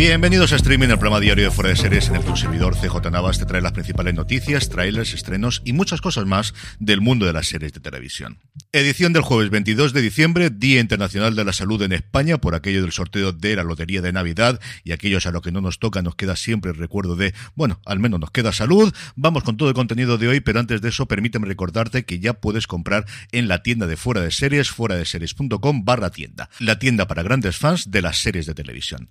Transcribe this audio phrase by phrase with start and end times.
[0.00, 2.74] Bienvenidos a Streaming, el programa diario de Fuera de Series en el que un servidor
[2.74, 7.26] CJ Navas te trae las principales noticias, trailers, estrenos y muchas cosas más del mundo
[7.26, 8.38] de las series de televisión.
[8.72, 12.80] Edición del jueves 22 de diciembre, Día Internacional de la Salud en España, por aquello
[12.80, 16.00] del sorteo de la Lotería de Navidad y aquellos a los que no nos toca
[16.00, 18.94] nos queda siempre el recuerdo de, bueno, al menos nos queda salud.
[19.16, 22.32] Vamos con todo el contenido de hoy, pero antes de eso permíteme recordarte que ya
[22.32, 26.78] puedes comprar en la tienda de Fuera de Series, fuera de series.com barra tienda, la
[26.78, 29.10] tienda para grandes fans de las series de televisión.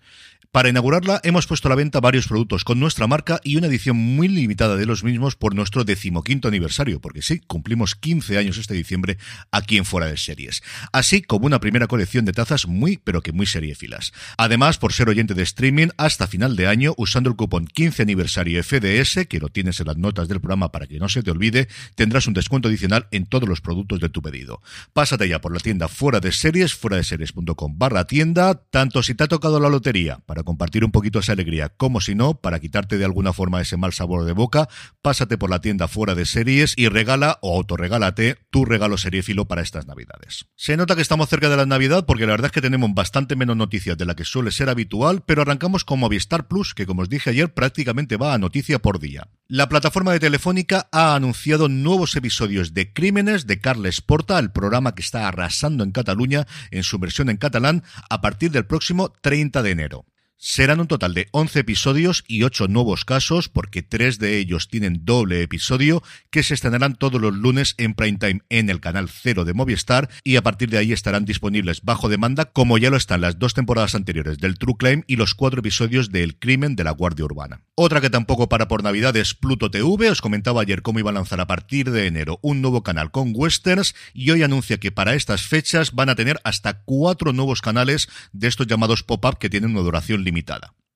[0.52, 3.96] Para inaugurarla hemos puesto a la venta varios productos con nuestra marca y una edición
[3.96, 8.74] muy limitada de los mismos por nuestro decimoquinto aniversario, porque sí, cumplimos 15 años este
[8.74, 9.20] diciembre
[9.52, 10.64] aquí en Fuera de Series.
[10.92, 14.12] Así como una primera colección de tazas muy, pero que muy seriefilas.
[14.40, 18.64] Además, por ser oyente de streaming, hasta final de año, usando el cupón 15 aniversario
[18.64, 21.68] FDS, que lo tienes en las notas del programa para que no se te olvide,
[21.94, 24.64] tendrás un descuento adicional en todos los productos de tu pedido.
[24.94, 29.14] Pásate ya por la tienda Fuera de Series, fuera de series.com barra tienda, tanto si
[29.14, 32.60] te ha tocado la lotería, para compartir un poquito esa alegría, como si no, para
[32.60, 34.68] quitarte de alguna forma ese mal sabor de boca,
[35.02, 39.62] pásate por la tienda fuera de series y regala o autorregálate tu regalo seriéfilo para
[39.62, 40.46] estas navidades.
[40.56, 43.36] Se nota que estamos cerca de la Navidad porque la verdad es que tenemos bastante
[43.36, 47.02] menos noticias de la que suele ser habitual, pero arrancamos con Movistar Plus, que como
[47.02, 49.28] os dije ayer prácticamente va a noticia por día.
[49.48, 54.94] La plataforma de Telefónica ha anunciado nuevos episodios de Crímenes de Carles Porta, el programa
[54.94, 59.64] que está arrasando en Cataluña en su versión en catalán a partir del próximo 30
[59.64, 60.06] de enero.
[60.42, 65.02] Serán un total de 11 episodios y 8 nuevos casos, porque tres de ellos tienen
[65.04, 69.44] doble episodio, que se estrenarán todos los lunes en prime time en el canal 0
[69.44, 73.20] de Movistar y a partir de ahí estarán disponibles bajo demanda, como ya lo están
[73.20, 76.92] las dos temporadas anteriores del True Crime y los cuatro episodios del Crimen de la
[76.92, 77.64] Guardia Urbana.
[77.76, 80.10] Otra que tampoco para por Navidad es Pluto TV.
[80.10, 83.34] Os comentaba ayer cómo iba a lanzar a partir de enero un nuevo canal con
[83.36, 88.08] westerns y hoy anuncia que para estas fechas van a tener hasta cuatro nuevos canales
[88.32, 90.29] de estos llamados pop-up que tienen una duración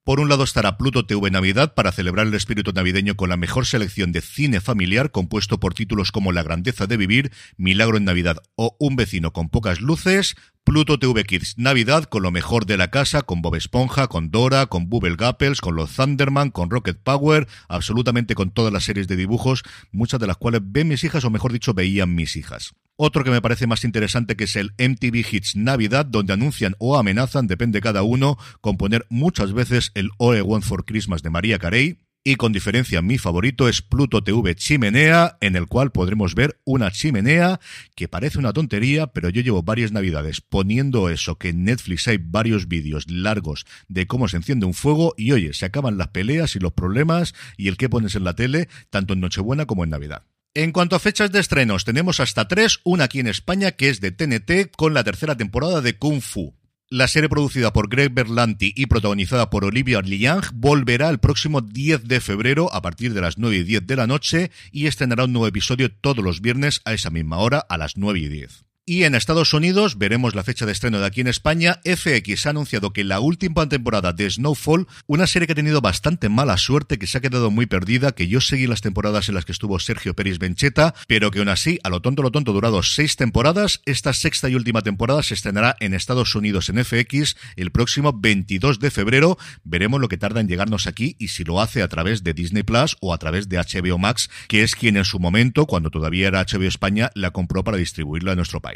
[0.05, 3.65] Por un lado estará Pluto TV Navidad para celebrar el espíritu navideño con la mejor
[3.65, 8.35] selección de cine familiar compuesto por títulos como La grandeza de vivir, Milagro en Navidad
[8.55, 10.35] o Un vecino con pocas luces,
[10.65, 14.65] Pluto TV Kids Navidad con lo mejor de la casa, con Bob Esponja, con Dora,
[14.65, 19.15] con Bubble Gapples, con los Thunderman, con Rocket Power, absolutamente con todas las series de
[19.15, 22.73] dibujos, muchas de las cuales ven mis hijas o mejor dicho veían mis hijas.
[22.95, 26.95] Otro que me parece más interesante que es el MTV Hits Navidad, donde anuncian o
[26.97, 31.31] amenazan, depende cada uno, con poner muchas veces el All I Want for Christmas de
[31.31, 31.97] María Carey.
[32.25, 36.89] Y con diferencia, mi favorito es Pluto TV Chimenea, en el cual podremos ver una
[36.89, 37.59] chimenea
[37.95, 42.19] que parece una tontería, pero yo llevo varias navidades poniendo eso, que en Netflix hay
[42.21, 46.55] varios vídeos largos de cómo se enciende un fuego y oye, se acaban las peleas
[46.55, 49.89] y los problemas y el que pones en la tele, tanto en Nochebuena como en
[49.89, 50.23] Navidad.
[50.55, 54.01] En cuanto a fechas de estrenos, tenemos hasta tres, una aquí en España que es
[54.01, 56.53] de TNT con la tercera temporada de Kung Fu.
[56.89, 62.03] La serie producida por Greg Berlanti y protagonizada por Olivia Liang volverá el próximo 10
[62.03, 65.33] de febrero a partir de las 9 y 10 de la noche y estrenará un
[65.33, 68.63] nuevo episodio todos los viernes a esa misma hora a las 9 y 10.
[68.85, 72.49] Y en Estados Unidos, veremos la fecha de estreno de aquí en España, FX ha
[72.49, 76.99] anunciado que la última temporada de Snowfall, una serie que ha tenido bastante mala suerte,
[76.99, 79.79] que se ha quedado muy perdida, que yo seguí las temporadas en las que estuvo
[79.79, 83.79] Sergio Pérez Bencheta, pero que aún así, a lo tonto lo tonto, durado seis temporadas,
[83.85, 88.79] esta sexta y última temporada se estrenará en Estados Unidos en FX el próximo 22
[88.79, 89.37] de febrero.
[89.63, 92.63] Veremos lo que tarda en llegarnos aquí y si lo hace a través de Disney
[92.63, 96.27] Plus o a través de HBO Max, que es quien en su momento, cuando todavía
[96.27, 98.72] era HBO España, la compró para distribuirla en nuestro país.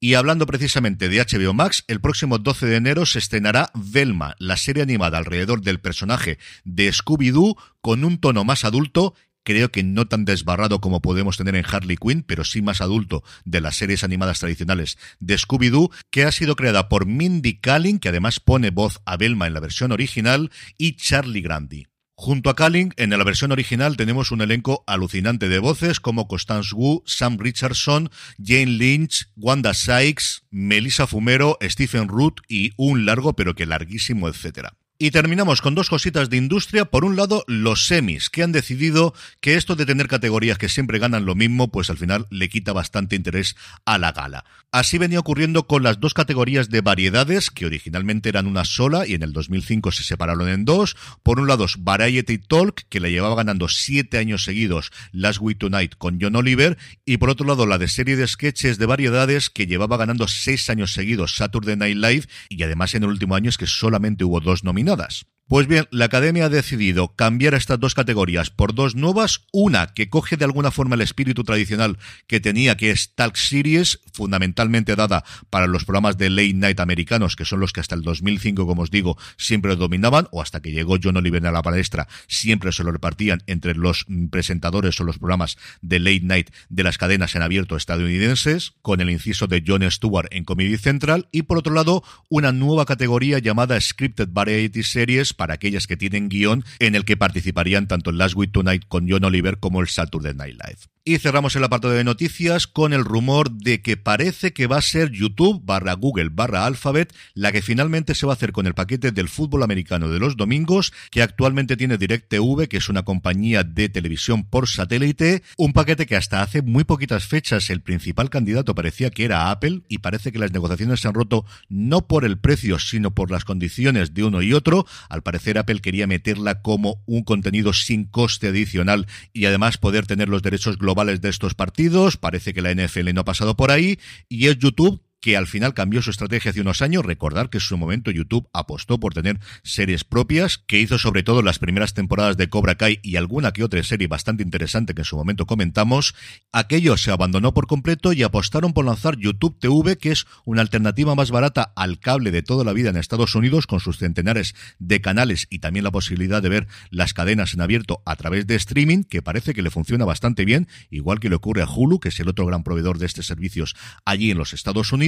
[0.00, 4.56] Y hablando precisamente de HBO Max, el próximo 12 de enero se estrenará Velma, la
[4.56, 9.14] serie animada alrededor del personaje de Scooby-Doo con un tono más adulto
[9.48, 13.24] creo que no tan desbarrado como podemos tener en Harley Quinn, pero sí más adulto
[13.46, 18.10] de las series animadas tradicionales de Scooby-Doo, que ha sido creada por Mindy Kaling, que
[18.10, 21.86] además pone voz a Velma en la versión original, y Charlie Grandi.
[22.20, 26.74] Junto a Kaling, en la versión original tenemos un elenco alucinante de voces como Constance
[26.74, 28.10] Wu, Sam Richardson,
[28.42, 34.77] Jane Lynch, Wanda Sykes, Melissa Fumero, Stephen Root y un largo pero que larguísimo etcétera.
[35.00, 36.84] Y terminamos con dos cositas de industria.
[36.86, 40.98] Por un lado, los semis, que han decidido que esto de tener categorías que siempre
[40.98, 43.54] ganan lo mismo, pues al final le quita bastante interés
[43.84, 44.44] a la gala.
[44.72, 49.14] Así venía ocurriendo con las dos categorías de variedades, que originalmente eran una sola y
[49.14, 50.96] en el 2005 se separaron en dos.
[51.22, 55.94] Por un lado, Variety Talk, que le llevaba ganando siete años seguidos Last Week Tonight
[55.96, 56.76] con John Oliver.
[57.06, 60.68] Y por otro lado, la de serie de sketches de variedades, que llevaba ganando seis
[60.68, 62.26] años seguidos Saturday Night Live.
[62.50, 66.04] Y además en el último año es que solamente hubo dos nominaciones Pues bien, la
[66.04, 69.46] Academia ha decidido cambiar estas dos categorías por dos nuevas.
[69.50, 71.96] Una que coge de alguna forma el espíritu tradicional
[72.26, 77.34] que tenía, que es Talk Series, fundamentalmente dada para los programas de late night americanos,
[77.34, 80.70] que son los que hasta el 2005, como os digo, siempre dominaban, o hasta que
[80.70, 85.16] llegó John Oliver a la palestra, siempre se lo repartían entre los presentadores o los
[85.16, 89.90] programas de late night de las cadenas en abierto estadounidenses, con el inciso de John
[89.90, 95.37] Stewart en Comedy Central, y por otro lado, una nueva categoría llamada Scripted Variety Series,
[95.38, 99.08] para aquellas que tienen guion en el que participarían tanto el Last Week Tonight con
[99.08, 100.80] John Oliver como el Saturday Night Live.
[101.08, 104.82] Y cerramos el apartado de noticias con el rumor de que parece que va a
[104.82, 108.74] ser YouTube barra Google barra Alphabet la que finalmente se va a hacer con el
[108.74, 113.64] paquete del fútbol americano de los domingos, que actualmente tiene DirecTV, que es una compañía
[113.64, 118.74] de televisión por satélite, un paquete que hasta hace muy poquitas fechas el principal candidato
[118.74, 122.38] parecía que era Apple y parece que las negociaciones se han roto no por el
[122.38, 124.84] precio, sino por las condiciones de uno y otro.
[125.08, 130.28] Al parecer Apple quería meterla como un contenido sin coste adicional y además poder tener
[130.28, 133.98] los derechos globales de estos partidos, parece que la NFL no ha pasado por ahí,
[134.28, 137.04] y es YouTube que al final cambió su estrategia hace unos años.
[137.04, 141.42] Recordar que en su momento YouTube apostó por tener series propias, que hizo sobre todo
[141.42, 145.06] las primeras temporadas de Cobra Kai y alguna que otra serie bastante interesante que en
[145.06, 146.14] su momento comentamos.
[146.52, 151.14] Aquello se abandonó por completo y apostaron por lanzar YouTube TV, que es una alternativa
[151.14, 155.00] más barata al cable de toda la vida en Estados Unidos, con sus centenares de
[155.00, 159.02] canales y también la posibilidad de ver las cadenas en abierto a través de streaming,
[159.02, 162.20] que parece que le funciona bastante bien, igual que le ocurre a Hulu, que es
[162.20, 163.74] el otro gran proveedor de estos servicios
[164.04, 165.07] allí en los Estados Unidos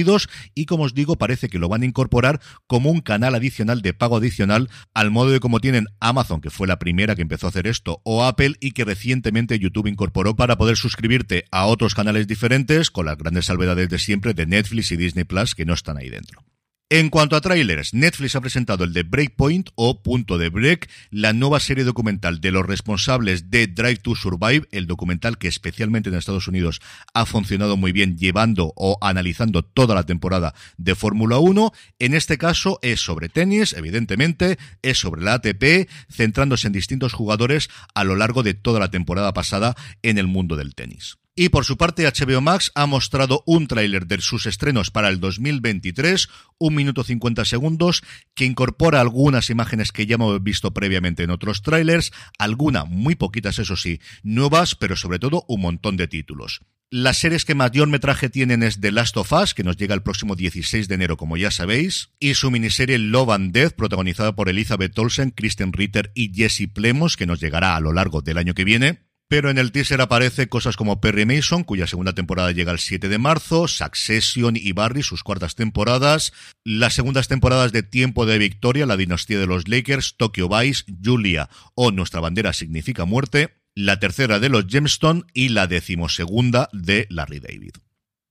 [0.55, 3.93] y como os digo parece que lo van a incorporar como un canal adicional de
[3.93, 7.49] pago adicional al modo de como tienen Amazon que fue la primera que empezó a
[7.49, 12.27] hacer esto o Apple y que recientemente YouTube incorporó para poder suscribirte a otros canales
[12.27, 15.97] diferentes con las grandes salvedades de siempre de Netflix y Disney Plus que no están
[15.97, 16.43] ahí dentro.
[16.93, 21.31] En cuanto a trailers, Netflix ha presentado el de Breakpoint o Punto de Break, la
[21.31, 26.15] nueva serie documental de los responsables de Drive to Survive, el documental que especialmente en
[26.15, 26.81] Estados Unidos
[27.13, 31.71] ha funcionado muy bien llevando o analizando toda la temporada de Fórmula 1.
[31.99, 37.69] En este caso es sobre tenis, evidentemente, es sobre la ATP, centrándose en distintos jugadores
[37.95, 41.21] a lo largo de toda la temporada pasada en el mundo del tenis.
[41.41, 45.19] Y por su parte, HBO Max ha mostrado un tráiler de sus estrenos para el
[45.19, 46.29] 2023,
[46.59, 48.03] un minuto 50 segundos,
[48.35, 53.57] que incorpora algunas imágenes que ya hemos visto previamente en otros tráilers, algunas, muy poquitas
[53.57, 56.61] eso sí, nuevas, pero sobre todo un montón de títulos.
[56.91, 60.03] Las series que mayor metraje tienen es The Last of Us, que nos llega el
[60.03, 64.47] próximo 16 de enero, como ya sabéis, y su miniserie Love and Death, protagonizada por
[64.47, 68.53] Elizabeth Olsen, Kristen Ritter y Jesse Plemons, que nos llegará a lo largo del año
[68.53, 69.10] que viene.
[69.31, 73.07] Pero en el teaser aparece cosas como Perry Mason, cuya segunda temporada llega el 7
[73.07, 76.33] de marzo, Succession y Barry, sus cuartas temporadas,
[76.65, 81.49] las segundas temporadas de Tiempo de Victoria, La dinastía de los Lakers, Tokyo Vice, Julia
[81.75, 87.39] o Nuestra bandera significa muerte, la tercera de los Gemstone y la decimosegunda de Larry
[87.39, 87.75] David.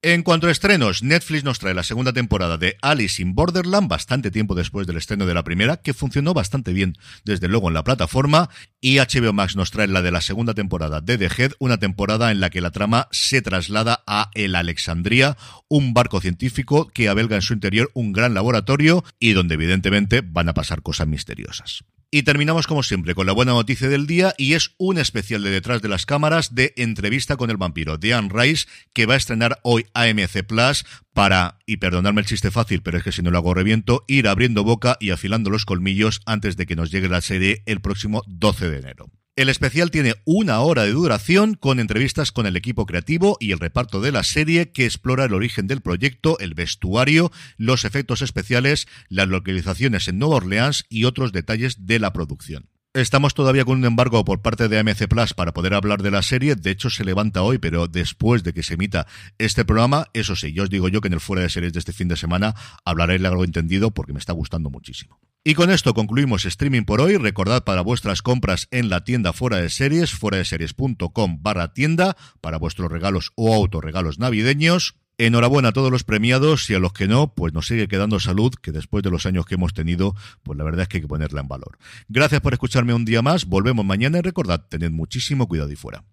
[0.02, 4.30] En cuanto a estrenos, Netflix nos trae la segunda temporada de Alice in Borderland, bastante
[4.30, 7.84] tiempo después del estreno de la primera, que funcionó bastante bien, desde luego, en la
[7.84, 8.48] plataforma,
[8.80, 12.30] y HBO Max nos trae la de la segunda temporada de The Head, una temporada
[12.30, 15.36] en la que la trama se traslada a el Alexandria,
[15.68, 20.48] un barco científico que abelga en su interior un gran laboratorio y donde evidentemente van
[20.48, 21.84] a pasar cosas misteriosas.
[22.12, 25.50] Y terminamos como siempre con la buena noticia del día y es un especial de
[25.50, 29.60] detrás de las cámaras de entrevista con el vampiro de Rice que va a estrenar
[29.62, 33.38] hoy AMC Plus para, y perdonadme el chiste fácil, pero es que si no lo
[33.38, 37.20] hago reviento, ir abriendo boca y afilando los colmillos antes de que nos llegue la
[37.20, 39.19] serie el próximo 12 de enero.
[39.40, 43.58] El especial tiene una hora de duración con entrevistas con el equipo creativo y el
[43.58, 48.86] reparto de la serie que explora el origen del proyecto, el vestuario, los efectos especiales,
[49.08, 52.68] las localizaciones en Nueva Orleans y otros detalles de la producción.
[52.92, 56.20] Estamos todavía con un embargo por parte de AMC Plus para poder hablar de la
[56.20, 56.54] serie.
[56.54, 59.06] De hecho, se levanta hoy, pero después de que se emita
[59.38, 61.78] este programa, eso sí, yo os digo yo que en el fuera de series de
[61.78, 62.54] este fin de semana
[62.84, 65.18] hablaré largo entendido porque me está gustando muchísimo.
[65.42, 67.16] Y con esto concluimos streaming por hoy.
[67.16, 72.14] Recordad para vuestras compras en la tienda fuera de series, fuera de series.com barra tienda,
[72.42, 74.96] para vuestros regalos o autorregalos navideños.
[75.16, 78.52] Enhorabuena a todos los premiados y a los que no, pues nos sigue quedando salud,
[78.60, 81.08] que después de los años que hemos tenido, pues la verdad es que hay que
[81.08, 81.78] ponerla en valor.
[82.08, 86.04] Gracias por escucharme un día más, volvemos mañana y recordad, tened muchísimo cuidado y fuera.